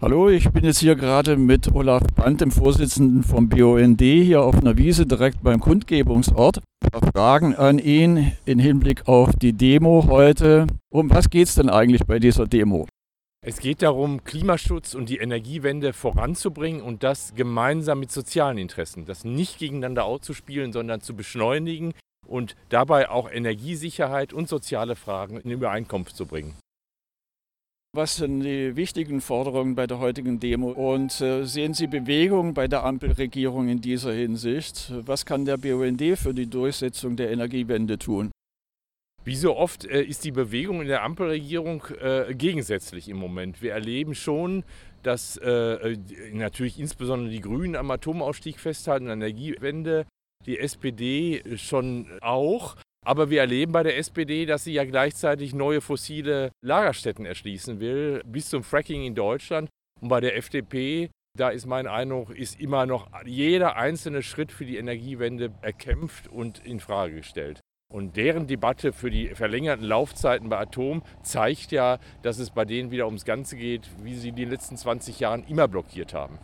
Hallo, 0.00 0.28
ich 0.28 0.48
bin 0.50 0.64
jetzt 0.64 0.78
hier 0.78 0.94
gerade 0.94 1.36
mit 1.36 1.74
Olaf 1.74 2.04
Brandt, 2.14 2.40
dem 2.40 2.52
Vorsitzenden 2.52 3.24
vom 3.24 3.48
BUND, 3.48 4.00
hier 4.00 4.42
auf 4.42 4.54
einer 4.54 4.76
Wiese 4.76 5.06
direkt 5.06 5.42
beim 5.42 5.58
Kundgebungsort. 5.58 6.60
Fragen 7.12 7.56
an 7.56 7.80
ihn 7.80 8.32
in 8.44 8.60
Hinblick 8.60 9.08
auf 9.08 9.34
die 9.34 9.54
Demo 9.54 10.04
heute. 10.06 10.68
Um 10.88 11.10
was 11.10 11.30
geht 11.30 11.48
es 11.48 11.56
denn 11.56 11.68
eigentlich 11.68 12.06
bei 12.06 12.20
dieser 12.20 12.46
Demo? 12.46 12.86
Es 13.44 13.58
geht 13.58 13.82
darum, 13.82 14.22
Klimaschutz 14.22 14.94
und 14.94 15.08
die 15.08 15.16
Energiewende 15.16 15.92
voranzubringen 15.92 16.80
und 16.80 17.02
das 17.02 17.34
gemeinsam 17.34 17.98
mit 17.98 18.12
sozialen 18.12 18.58
Interessen. 18.58 19.04
Das 19.04 19.24
nicht 19.24 19.58
gegeneinander 19.58 20.04
auszuspielen, 20.04 20.72
sondern 20.72 21.00
zu 21.00 21.16
beschleunigen 21.16 21.92
und 22.24 22.54
dabei 22.68 23.10
auch 23.10 23.28
Energiesicherheit 23.28 24.32
und 24.32 24.48
soziale 24.48 24.94
Fragen 24.94 25.40
in 25.40 25.50
Übereinkunft 25.50 26.14
zu 26.14 26.24
bringen. 26.24 26.54
Was 27.98 28.14
sind 28.14 28.42
die 28.44 28.76
wichtigen 28.76 29.20
Forderungen 29.20 29.74
bei 29.74 29.88
der 29.88 29.98
heutigen 29.98 30.38
Demo? 30.38 30.70
Und 30.70 31.20
äh, 31.20 31.42
sehen 31.44 31.74
Sie 31.74 31.88
Bewegung 31.88 32.54
bei 32.54 32.68
der 32.68 32.84
Ampelregierung 32.84 33.68
in 33.68 33.80
dieser 33.80 34.12
Hinsicht? 34.12 34.92
Was 35.04 35.26
kann 35.26 35.44
der 35.44 35.56
BUND 35.56 36.00
für 36.16 36.32
die 36.32 36.46
Durchsetzung 36.46 37.16
der 37.16 37.32
Energiewende 37.32 37.98
tun? 37.98 38.30
Wie 39.24 39.34
so 39.34 39.56
oft 39.56 39.84
äh, 39.84 40.00
ist 40.00 40.24
die 40.24 40.30
Bewegung 40.30 40.80
in 40.80 40.86
der 40.86 41.02
Ampelregierung 41.02 41.82
äh, 42.00 42.32
gegensätzlich 42.36 43.08
im 43.08 43.16
Moment. 43.16 43.62
Wir 43.62 43.72
erleben 43.72 44.14
schon, 44.14 44.62
dass 45.02 45.36
äh, 45.38 45.96
natürlich 46.32 46.78
insbesondere 46.78 47.32
die 47.32 47.40
Grünen 47.40 47.74
am 47.74 47.90
Atomausstieg 47.90 48.60
festhalten, 48.60 49.10
an 49.10 49.18
der 49.18 49.30
Energiewende, 49.30 50.06
die 50.46 50.60
SPD 50.60 51.42
schon 51.56 52.06
auch. 52.20 52.76
Aber 53.04 53.30
wir 53.30 53.40
erleben 53.40 53.72
bei 53.72 53.82
der 53.82 53.96
SPD, 53.96 54.44
dass 54.44 54.64
sie 54.64 54.72
ja 54.72 54.84
gleichzeitig 54.84 55.54
neue 55.54 55.80
fossile 55.80 56.50
Lagerstätten 56.62 57.24
erschließen 57.24 57.80
will, 57.80 58.22
bis 58.26 58.50
zum 58.50 58.62
Fracking 58.62 59.04
in 59.04 59.14
Deutschland. 59.14 59.68
Und 60.00 60.08
bei 60.08 60.20
der 60.20 60.36
FDP, 60.36 61.10
da 61.36 61.50
ist 61.50 61.66
mein 61.66 61.86
Eindruck, 61.86 62.30
ist 62.36 62.60
immer 62.60 62.86
noch 62.86 63.08
jeder 63.24 63.76
einzelne 63.76 64.22
Schritt 64.22 64.52
für 64.52 64.66
die 64.66 64.76
Energiewende 64.76 65.52
erkämpft 65.62 66.28
und 66.28 66.64
in 66.64 66.80
Frage 66.80 67.16
gestellt. 67.16 67.60
Und 67.90 68.16
deren 68.18 68.46
Debatte 68.46 68.92
für 68.92 69.08
die 69.08 69.28
verlängerten 69.28 69.86
Laufzeiten 69.86 70.50
bei 70.50 70.58
Atom 70.58 71.02
zeigt 71.22 71.72
ja, 71.72 71.98
dass 72.22 72.38
es 72.38 72.50
bei 72.50 72.66
denen 72.66 72.90
wieder 72.90 73.06
ums 73.06 73.24
Ganze 73.24 73.56
geht, 73.56 73.88
wie 74.02 74.14
sie 74.14 74.32
die 74.32 74.44
letzten 74.44 74.76
20 74.76 75.20
Jahre 75.20 75.42
immer 75.48 75.68
blockiert 75.68 76.12
haben. 76.12 76.38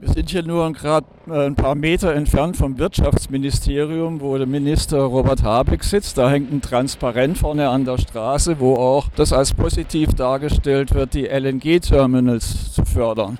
Wir 0.00 0.10
sind 0.10 0.30
hier 0.30 0.44
nur 0.44 0.72
gerade 0.74 1.08
äh, 1.26 1.46
ein 1.46 1.56
paar 1.56 1.74
Meter 1.74 2.14
entfernt 2.14 2.56
vom 2.56 2.78
Wirtschaftsministerium, 2.78 4.20
wo 4.20 4.38
der 4.38 4.46
Minister 4.46 4.98
Robert 4.98 5.42
Habeck 5.42 5.82
sitzt. 5.82 6.18
Da 6.18 6.30
hängt 6.30 6.52
ein 6.52 6.62
Transparent 6.62 7.36
vorne 7.36 7.68
an 7.68 7.84
der 7.84 7.98
Straße, 7.98 8.60
wo 8.60 8.76
auch 8.76 9.08
das 9.16 9.32
als 9.32 9.52
positiv 9.52 10.14
dargestellt 10.14 10.94
wird, 10.94 11.14
die 11.14 11.26
LNG-Terminals 11.26 12.74
zu 12.74 12.84
fördern. 12.84 13.38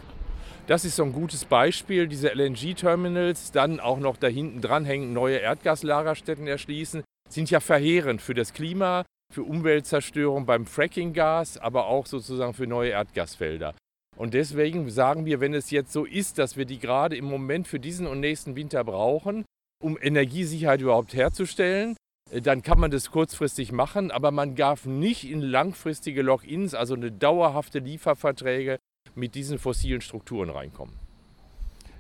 Das 0.66 0.84
ist 0.84 0.96
so 0.96 1.04
ein 1.04 1.12
gutes 1.12 1.44
Beispiel, 1.44 2.08
diese 2.08 2.34
LNG-Terminals, 2.34 3.52
dann 3.52 3.78
auch 3.78 4.00
noch 4.00 4.16
da 4.16 4.26
hinten 4.26 4.60
dran 4.60 4.84
hängen, 4.84 5.12
neue 5.12 5.36
Erdgaslagerstätten 5.36 6.48
erschließen, 6.48 7.04
sind 7.30 7.50
ja 7.50 7.60
verheerend 7.60 8.20
für 8.20 8.34
das 8.34 8.52
Klima, 8.52 9.04
für 9.32 9.44
Umweltzerstörung 9.44 10.44
beim 10.44 10.66
Fracking-Gas, 10.66 11.58
aber 11.58 11.86
auch 11.86 12.06
sozusagen 12.06 12.52
für 12.52 12.66
neue 12.66 12.90
Erdgasfelder. 12.90 13.74
Und 14.18 14.34
deswegen 14.34 14.90
sagen 14.90 15.26
wir, 15.26 15.38
wenn 15.38 15.54
es 15.54 15.70
jetzt 15.70 15.92
so 15.92 16.04
ist, 16.04 16.38
dass 16.38 16.56
wir 16.56 16.64
die 16.64 16.80
gerade 16.80 17.16
im 17.16 17.24
Moment 17.24 17.68
für 17.68 17.78
diesen 17.78 18.08
und 18.08 18.18
nächsten 18.18 18.56
Winter 18.56 18.82
brauchen, 18.82 19.44
um 19.80 19.96
Energiesicherheit 20.00 20.80
überhaupt 20.80 21.14
herzustellen, 21.14 21.96
äh, 22.32 22.40
dann 22.40 22.62
kann 22.62 22.80
man 22.80 22.90
das 22.90 23.12
kurzfristig 23.12 23.70
machen, 23.70 24.10
aber 24.10 24.32
man 24.32 24.56
darf 24.56 24.86
nicht 24.86 25.30
in 25.30 25.40
langfristige 25.40 26.22
Logins, 26.22 26.74
also 26.74 26.94
eine 26.94 27.12
dauerhafte 27.12 27.78
Lieferverträge 27.78 28.78
mit 29.14 29.36
diesen 29.36 29.58
fossilen 29.58 30.00
Strukturen 30.00 30.50
reinkommen. 30.50 30.96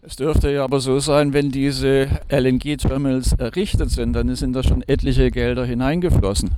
Es 0.02 0.16
dürfte 0.16 0.50
ja 0.50 0.64
aber 0.64 0.80
so 0.80 0.98
sein, 0.98 1.32
wenn 1.32 1.50
diese 1.52 2.08
LNG-Terminals 2.30 3.34
errichtet 3.34 3.90
sind, 3.90 4.12
dann 4.14 4.34
sind 4.34 4.54
da 4.54 4.64
schon 4.64 4.82
etliche 4.82 5.30
Gelder 5.30 5.64
hineingeflossen. 5.64 6.50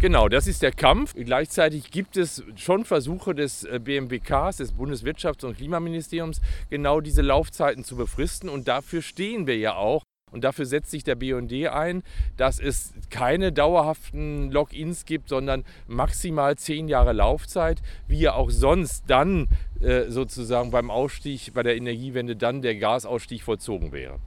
Genau, 0.00 0.28
das 0.28 0.46
ist 0.46 0.62
der 0.62 0.72
Kampf. 0.72 1.14
Gleichzeitig 1.14 1.90
gibt 1.90 2.16
es 2.16 2.42
schon 2.56 2.84
Versuche 2.84 3.34
des 3.34 3.64
äh, 3.64 3.80
BMWKs, 3.82 4.58
des 4.58 4.74
Bundeswirtschafts- 4.74 5.46
und 5.46 5.56
Klimaministeriums, 5.56 6.40
genau 6.68 7.00
diese 7.00 7.22
Laufzeiten 7.22 7.84
zu 7.84 7.96
befristen. 7.96 8.48
Und 8.48 8.68
dafür 8.68 9.00
stehen 9.00 9.46
wir 9.46 9.56
ja 9.56 9.76
auch. 9.76 10.02
Und 10.30 10.42
dafür 10.42 10.66
setzt 10.66 10.90
sich 10.90 11.04
der 11.04 11.14
BUND 11.14 11.52
ein, 11.68 12.02
dass 12.36 12.58
es 12.58 12.92
keine 13.08 13.52
dauerhaften 13.52 14.50
Logins 14.50 15.04
gibt, 15.04 15.28
sondern 15.28 15.64
maximal 15.86 16.58
zehn 16.58 16.88
Jahre 16.88 17.12
Laufzeit, 17.12 17.80
wie 18.08 18.18
ja 18.18 18.34
auch 18.34 18.50
sonst 18.50 19.04
dann 19.06 19.46
äh, 19.80 20.10
sozusagen 20.10 20.72
beim 20.72 20.90
Ausstieg, 20.90 21.54
bei 21.54 21.62
der 21.62 21.76
Energiewende 21.76 22.34
dann 22.34 22.62
der 22.62 22.74
Gasausstieg 22.74 23.42
vollzogen 23.42 23.92
wäre. 23.92 24.18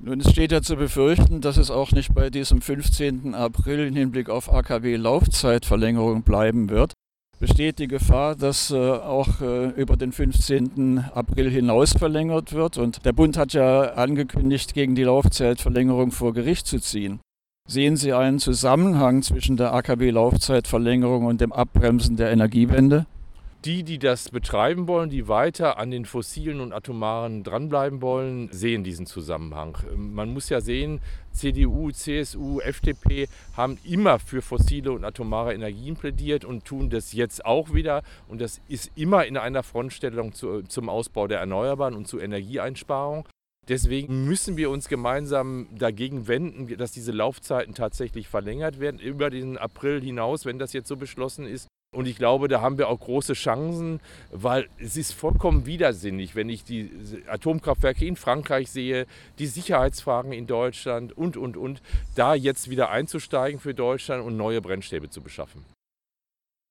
Nun, 0.00 0.20
es 0.20 0.30
steht 0.30 0.52
ja 0.52 0.62
zu 0.62 0.76
befürchten, 0.76 1.40
dass 1.40 1.56
es 1.56 1.72
auch 1.72 1.90
nicht 1.90 2.14
bei 2.14 2.30
diesem 2.30 2.60
15. 2.60 3.34
April 3.34 3.88
im 3.88 3.96
Hinblick 3.96 4.30
auf 4.30 4.52
AKW-Laufzeitverlängerung 4.52 6.22
bleiben 6.22 6.70
wird. 6.70 6.92
Besteht 7.40 7.80
die 7.80 7.88
Gefahr, 7.88 8.36
dass 8.36 8.70
äh, 8.70 8.76
auch 8.76 9.40
äh, 9.40 9.70
über 9.70 9.96
den 9.96 10.12
15. 10.12 11.04
April 11.12 11.50
hinaus 11.50 11.92
verlängert 11.92 12.52
wird? 12.52 12.78
Und 12.78 13.04
der 13.04 13.12
Bund 13.12 13.36
hat 13.36 13.52
ja 13.54 13.94
angekündigt, 13.94 14.72
gegen 14.72 14.94
die 14.94 15.04
Laufzeitverlängerung 15.04 16.12
vor 16.12 16.32
Gericht 16.32 16.68
zu 16.68 16.80
ziehen. 16.80 17.20
Sehen 17.68 17.96
Sie 17.96 18.12
einen 18.12 18.38
Zusammenhang 18.38 19.22
zwischen 19.22 19.56
der 19.56 19.74
AKW-Laufzeitverlängerung 19.74 21.26
und 21.26 21.40
dem 21.40 21.52
Abbremsen 21.52 22.16
der 22.16 22.30
Energiewende? 22.30 23.06
Die, 23.64 23.82
die 23.82 23.98
das 23.98 24.28
betreiben 24.28 24.86
wollen, 24.86 25.10
die 25.10 25.26
weiter 25.26 25.78
an 25.78 25.90
den 25.90 26.04
fossilen 26.04 26.60
und 26.60 26.72
atomaren 26.72 27.42
dranbleiben 27.42 28.00
wollen, 28.00 28.48
sehen 28.52 28.84
diesen 28.84 29.04
Zusammenhang. 29.04 29.76
Man 29.96 30.32
muss 30.32 30.48
ja 30.48 30.60
sehen, 30.60 31.00
CDU, 31.32 31.90
CSU, 31.90 32.60
FDP 32.60 33.26
haben 33.56 33.76
immer 33.82 34.20
für 34.20 34.42
fossile 34.42 34.92
und 34.92 35.04
atomare 35.04 35.54
Energien 35.54 35.96
plädiert 35.96 36.44
und 36.44 36.66
tun 36.66 36.88
das 36.88 37.12
jetzt 37.12 37.44
auch 37.44 37.74
wieder. 37.74 38.04
Und 38.28 38.40
das 38.40 38.60
ist 38.68 38.92
immer 38.94 39.26
in 39.26 39.36
einer 39.36 39.64
Frontstellung 39.64 40.32
zu, 40.32 40.62
zum 40.62 40.88
Ausbau 40.88 41.26
der 41.26 41.40
Erneuerbaren 41.40 41.96
und 41.96 42.06
zur 42.06 42.22
Energieeinsparung. 42.22 43.26
Deswegen 43.68 44.24
müssen 44.24 44.56
wir 44.56 44.70
uns 44.70 44.88
gemeinsam 44.88 45.66
dagegen 45.76 46.28
wenden, 46.28 46.74
dass 46.78 46.92
diese 46.92 47.12
Laufzeiten 47.12 47.74
tatsächlich 47.74 48.28
verlängert 48.28 48.78
werden 48.78 49.00
über 49.00 49.30
den 49.30 49.58
April 49.58 50.00
hinaus, 50.00 50.46
wenn 50.46 50.60
das 50.60 50.72
jetzt 50.72 50.88
so 50.88 50.96
beschlossen 50.96 51.44
ist. 51.44 51.66
Und 51.90 52.06
ich 52.06 52.16
glaube, 52.16 52.48
da 52.48 52.60
haben 52.60 52.76
wir 52.76 52.88
auch 52.88 53.00
große 53.00 53.32
Chancen, 53.32 54.00
weil 54.30 54.68
es 54.78 54.98
ist 54.98 55.14
vollkommen 55.14 55.64
widersinnig, 55.64 56.36
wenn 56.36 56.50
ich 56.50 56.62
die 56.62 56.90
Atomkraftwerke 57.26 58.04
in 58.04 58.16
Frankreich 58.16 58.70
sehe, 58.70 59.06
die 59.38 59.46
Sicherheitsfragen 59.46 60.32
in 60.32 60.46
Deutschland 60.46 61.16
und, 61.16 61.38
und, 61.38 61.56
und, 61.56 61.80
da 62.14 62.34
jetzt 62.34 62.68
wieder 62.68 62.90
einzusteigen 62.90 63.58
für 63.58 63.72
Deutschland 63.72 64.22
und 64.22 64.36
neue 64.36 64.60
Brennstäbe 64.60 65.08
zu 65.08 65.22
beschaffen. 65.22 65.64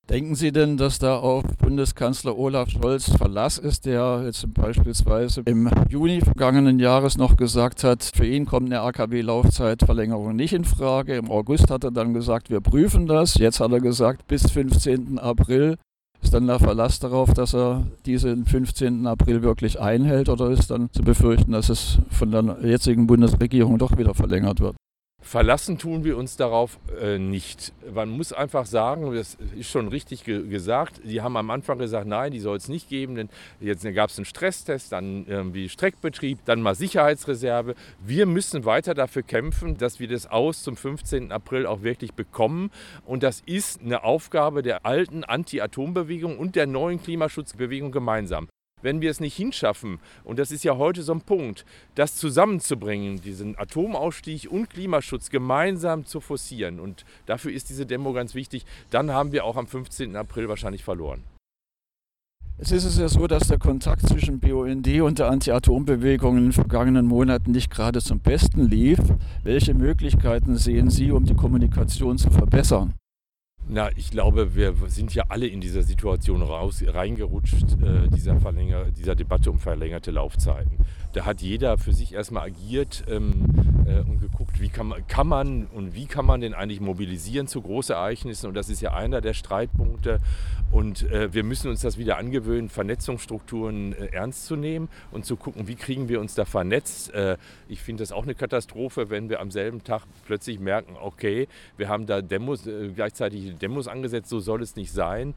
Denken 0.09 0.35
Sie 0.35 0.53
denn, 0.53 0.77
dass 0.77 0.99
da 0.99 1.17
auf 1.17 1.43
Bundeskanzler 1.57 2.37
Olaf 2.37 2.69
Scholz 2.69 3.11
Verlass 3.11 3.57
ist, 3.57 3.85
der 3.85 4.21
jetzt 4.23 4.53
beispielsweise 4.53 5.41
im 5.43 5.69
Juni 5.89 6.21
vergangenen 6.21 6.79
Jahres 6.79 7.17
noch 7.17 7.35
gesagt 7.35 7.83
hat, 7.83 8.09
für 8.15 8.25
ihn 8.25 8.45
kommt 8.45 8.67
eine 8.67 8.79
AKW-Laufzeitverlängerung 8.83 10.33
nicht 10.33 10.53
in 10.53 10.63
Frage. 10.63 11.17
Im 11.17 11.29
August 11.29 11.69
hat 11.69 11.83
er 11.83 11.91
dann 11.91 12.13
gesagt, 12.13 12.49
wir 12.49 12.61
prüfen 12.61 13.05
das. 13.05 13.35
Jetzt 13.35 13.59
hat 13.59 13.73
er 13.73 13.81
gesagt, 13.81 14.27
bis 14.27 14.49
15. 14.49 15.19
April. 15.19 15.75
Ist 16.23 16.33
dann 16.33 16.47
der 16.47 16.59
Verlass 16.59 16.99
darauf, 16.99 17.33
dass 17.33 17.53
er 17.53 17.85
diesen 18.05 18.45
15. 18.45 19.05
April 19.07 19.43
wirklich 19.43 19.79
einhält 19.79 20.29
oder 20.29 20.49
ist 20.51 20.71
dann 20.71 20.89
zu 20.93 21.03
befürchten, 21.03 21.51
dass 21.51 21.67
es 21.67 21.99
von 22.09 22.31
der 22.31 22.57
jetzigen 22.63 23.07
Bundesregierung 23.07 23.77
doch 23.77 23.97
wieder 23.97 24.13
verlängert 24.13 24.61
wird? 24.61 24.77
Verlassen 25.27 25.77
tun 25.77 26.05
wir 26.05 26.15
uns 26.15 26.37
darauf 26.37 26.79
äh, 27.01 27.19
nicht. 27.19 27.73
Man 27.93 28.07
muss 28.07 28.31
einfach 28.31 28.65
sagen, 28.65 29.13
das 29.13 29.37
ist 29.57 29.69
schon 29.69 29.89
richtig 29.89 30.23
ge 30.23 30.47
gesagt, 30.47 31.01
die 31.03 31.21
haben 31.21 31.35
am 31.35 31.49
Anfang 31.51 31.79
gesagt, 31.79 32.07
nein, 32.07 32.31
die 32.31 32.39
soll 32.39 32.55
es 32.55 32.69
nicht 32.69 32.87
geben, 32.87 33.15
denn 33.15 33.29
jetzt 33.59 33.83
gab 33.93 34.09
es 34.09 34.17
einen 34.17 34.23
Stresstest, 34.23 34.93
dann 34.93 35.25
irgendwie 35.27 35.67
Streckbetrieb, 35.67 36.39
dann 36.45 36.61
mal 36.61 36.75
Sicherheitsreserve. 36.75 37.75
Wir 37.99 38.25
müssen 38.25 38.63
weiter 38.63 38.93
dafür 38.93 39.21
kämpfen, 39.21 39.77
dass 39.77 39.99
wir 39.99 40.07
das 40.07 40.27
aus 40.27 40.63
zum 40.63 40.77
15. 40.77 41.33
April 41.33 41.65
auch 41.65 41.83
wirklich 41.83 42.13
bekommen. 42.13 42.71
Und 43.05 43.21
das 43.21 43.43
ist 43.45 43.81
eine 43.81 44.05
Aufgabe 44.05 44.61
der 44.61 44.85
alten 44.85 45.25
Anti-Atom-Bewegung 45.25 46.39
und 46.39 46.55
der 46.55 46.67
neuen 46.67 47.03
Klimaschutzbewegung 47.03 47.91
gemeinsam 47.91 48.47
wenn 48.81 49.01
wir 49.01 49.11
es 49.11 49.19
nicht 49.19 49.35
hinschaffen, 49.35 49.99
und 50.23 50.39
das 50.39 50.51
ist 50.51 50.63
ja 50.63 50.77
heute 50.77 51.03
so 51.03 51.13
ein 51.13 51.21
Punkt, 51.21 51.65
das 51.95 52.15
zusammenzubringen, 52.15 53.21
diesen 53.21 53.57
Atomausstieg 53.57 54.47
und 54.51 54.69
Klimaschutz 54.69 55.29
gemeinsam 55.29 56.05
zu 56.05 56.21
forcieren, 56.21 56.79
und 56.79 57.05
dafür 57.25 57.51
ist 57.51 57.69
diese 57.69 57.85
Demo 57.85 58.13
ganz 58.13 58.35
wichtig, 58.35 58.65
dann 58.89 59.11
haben 59.11 59.31
wir 59.31 59.45
auch 59.45 59.55
am 59.55 59.67
15. 59.67 60.15
April 60.15 60.49
wahrscheinlich 60.49 60.83
verloren. 60.83 61.23
Es 62.59 62.71
ist 62.71 62.85
es 62.85 62.97
ja 62.97 63.07
so, 63.07 63.27
dass 63.27 63.47
der 63.47 63.59
Kontakt 63.59 64.07
zwischen 64.07 64.39
BUND 64.39 64.87
und 65.01 65.19
der 65.19 65.29
Anti-Atom-Bewegung 65.29 66.37
in 66.37 66.45
den 66.45 66.53
vergangenen 66.53 67.05
Monaten 67.05 67.51
nicht 67.51 67.69
gerade 67.69 68.01
zum 68.01 68.19
Besten 68.19 68.67
lief. 68.67 68.97
Welche 69.43 69.75
Möglichkeiten 69.75 70.55
sehen 70.55 70.89
Sie, 70.89 71.11
um 71.11 71.23
die 71.23 71.35
Kommunikation 71.35 72.17
zu 72.17 72.31
verbessern? 72.31 72.95
Na, 73.69 73.89
ich 73.97 74.11
glaube, 74.11 74.55
wir 74.55 74.73
sind 74.87 75.13
ja 75.13 75.25
alle 75.27 75.45
in 75.47 75.59
dieser 75.59 75.83
Situation 75.83 76.41
raus, 76.41 76.81
reingerutscht, 76.85 77.73
äh, 77.81 78.07
dieser, 78.15 78.39
Verlänger, 78.39 78.85
dieser 78.91 79.13
Debatte 79.13 79.51
um 79.51 79.59
verlängerte 79.59 80.11
Laufzeiten. 80.11 80.77
Da 81.13 81.25
hat 81.25 81.41
jeder 81.41 81.77
für 81.77 81.91
sich 81.91 82.13
erstmal 82.13 82.47
agiert 82.47 83.03
ähm, 83.09 83.76
äh, 83.87 83.99
und 83.99 84.19
geguckt, 84.19 84.59
wie 84.59 84.69
kann 84.69 84.87
man, 84.87 85.07
kann 85.07 85.27
man 85.27 85.67
und 85.67 85.95
wie 85.95 86.05
kann 86.05 86.25
man 86.25 86.41
denn 86.41 86.53
eigentlich 86.53 86.81
mobilisieren 86.81 87.47
zu 87.47 87.61
Großereignissen. 87.61 88.47
Und 88.47 88.55
das 88.55 88.69
ist 88.69 88.81
ja 88.81 88.93
einer 88.93 89.21
der 89.21 89.33
Streitpunkte. 89.33 90.19
Und 90.71 91.09
äh, 91.11 91.33
wir 91.33 91.43
müssen 91.43 91.69
uns 91.69 91.81
das 91.81 91.97
wieder 91.97 92.17
angewöhnen, 92.17 92.69
Vernetzungsstrukturen 92.69 93.93
äh, 93.93 94.07
ernst 94.07 94.45
zu 94.45 94.57
nehmen 94.57 94.89
und 95.11 95.25
zu 95.25 95.37
gucken, 95.37 95.67
wie 95.67 95.75
kriegen 95.75 96.09
wir 96.09 96.19
uns 96.19 96.35
da 96.35 96.43
vernetzt. 96.43 97.13
Äh, 97.13 97.37
ich 97.69 97.81
finde 97.81 98.03
das 98.03 98.11
auch 98.11 98.23
eine 98.23 98.35
Katastrophe, 98.35 99.09
wenn 99.09 99.29
wir 99.29 99.39
am 99.39 99.49
selben 99.49 99.83
Tag 99.83 100.03
plötzlich 100.25 100.59
merken, 100.59 100.95
okay, 101.01 101.47
wir 101.77 101.87
haben 101.87 102.05
da 102.05 102.21
Demos, 102.21 102.67
äh, 102.67 102.89
gleichzeitig 102.93 103.55
Demos 103.57 103.87
angesetzt, 103.87 104.29
so 104.29 104.39
soll 104.39 104.61
es 104.61 104.75
nicht 104.75 104.91
sein. 104.91 105.33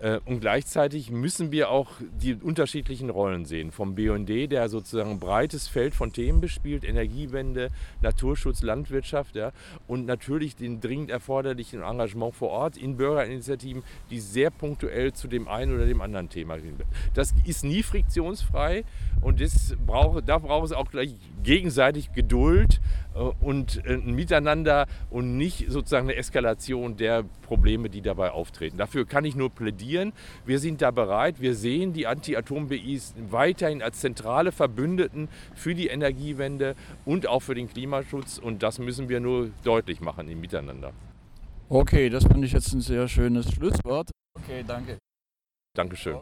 Äh, 0.00 0.20
und 0.24 0.40
gleichzeitig 0.40 1.10
müssen 1.10 1.52
wir 1.52 1.70
auch 1.70 1.90
die 2.00 2.34
unterschiedlichen 2.34 3.10
Rollen 3.10 3.44
sehen. 3.44 3.70
Vom 3.70 3.94
BUND, 3.94 4.28
der 4.28 4.68
sozusagen 4.68 5.10
ein 5.10 5.18
breites 5.18 5.68
Feld 5.68 5.94
von 5.94 6.12
Themen 6.12 6.40
bespielt, 6.40 6.84
Energiewende, 6.84 7.68
Naturschutz, 8.00 8.62
Landwirtschaft 8.62 9.36
ja, 9.36 9.52
und 9.86 10.06
natürlich 10.06 10.56
den 10.56 10.80
dringend 10.80 11.10
erforderlichen 11.10 11.82
Engagement 11.82 12.34
vor 12.34 12.50
Ort 12.50 12.76
in 12.76 12.96
Bürgerinitiativen, 12.96 13.82
die 14.10 14.20
sehr 14.20 14.50
punktuell 14.50 15.12
zu 15.12 15.28
dem 15.28 15.48
einen 15.48 15.74
oder 15.74 15.86
dem 15.86 16.00
anderen 16.00 16.28
Thema 16.28 16.56
gehen. 16.56 16.76
Das 17.14 17.34
ist 17.44 17.64
nie 17.64 17.82
friktionsfrei 17.82 18.84
und 19.20 19.40
das 19.40 19.76
braucht, 19.86 20.28
da 20.28 20.38
braucht 20.38 20.66
es 20.66 20.72
auch 20.72 20.90
gleich 20.90 21.14
gegenseitig 21.42 22.12
Geduld 22.12 22.80
äh, 23.14 23.18
und 23.18 23.82
ein 23.86 24.08
äh, 24.08 24.12
Miteinander 24.12 24.86
und 25.10 25.36
nicht 25.36 25.66
sozusagen 25.68 26.08
eine 26.08 26.16
Eskalation 26.16 26.96
der 26.96 27.24
Probleme, 27.42 27.90
die 27.90 28.00
dabei 28.00 28.30
auftreten. 28.30 28.78
Dafür 28.78 29.06
kann 29.06 29.24
ich 29.24 29.34
nur 29.34 29.50
plädieren. 29.50 29.89
Wir 30.46 30.58
sind 30.58 30.82
da 30.82 30.90
bereit. 30.90 31.40
Wir 31.40 31.54
sehen 31.54 31.92
die 31.92 32.06
Anti-Atom-BIs 32.06 33.14
weiterhin 33.30 33.82
als 33.82 34.00
zentrale 34.00 34.52
Verbündeten 34.52 35.28
für 35.54 35.74
die 35.74 35.88
Energiewende 35.88 36.74
und 37.04 37.26
auch 37.26 37.40
für 37.40 37.54
den 37.54 37.68
Klimaschutz. 37.68 38.38
Und 38.38 38.62
das 38.62 38.78
müssen 38.78 39.08
wir 39.08 39.20
nur 39.20 39.50
deutlich 39.64 40.00
machen 40.00 40.28
im 40.28 40.40
Miteinander. 40.40 40.92
Okay, 41.68 42.08
das 42.08 42.24
fand 42.24 42.44
ich 42.44 42.52
jetzt 42.52 42.72
ein 42.72 42.80
sehr 42.80 43.06
schönes 43.08 43.52
Schlusswort. 43.52 44.10
Okay, 44.34 44.64
danke. 44.66 44.98
Dankeschön. 45.74 46.16